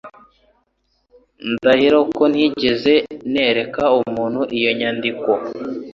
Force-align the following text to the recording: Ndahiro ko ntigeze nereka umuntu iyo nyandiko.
Ndahiro 1.51 1.99
ko 2.17 2.23
ntigeze 2.33 2.93
nereka 3.33 3.83
umuntu 4.01 4.41
iyo 4.57 4.71
nyandiko. 4.79 5.29